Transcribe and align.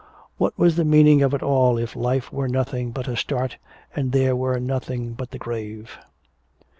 What 0.39 0.57
was 0.57 0.77
the 0.77 0.83
meaning 0.83 1.21
of 1.21 1.31
it 1.35 1.43
all 1.43 1.77
if 1.77 1.95
life 1.95 2.33
were 2.33 2.47
nothing 2.47 2.89
but 2.89 3.07
a 3.07 3.15
start, 3.15 3.57
and 3.95 4.11
there 4.13 4.35
were 4.35 4.59
nothing 4.59 5.13
but 5.13 5.29
the 5.29 5.37
grave? 5.37 5.99